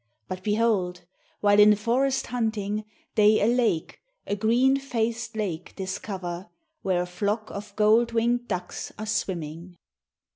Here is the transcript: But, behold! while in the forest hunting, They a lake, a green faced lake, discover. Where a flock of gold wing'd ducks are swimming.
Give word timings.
But, 0.27 0.43
behold! 0.43 1.01
while 1.41 1.59
in 1.59 1.69
the 1.69 1.75
forest 1.75 2.25
hunting, 2.25 2.85
They 3.13 3.39
a 3.39 3.45
lake, 3.45 3.99
a 4.25 4.35
green 4.35 4.77
faced 4.77 5.35
lake, 5.35 5.75
discover. 5.75 6.49
Where 6.81 7.03
a 7.03 7.05
flock 7.05 7.51
of 7.51 7.75
gold 7.75 8.11
wing'd 8.11 8.47
ducks 8.47 8.91
are 8.97 9.05
swimming. 9.05 9.77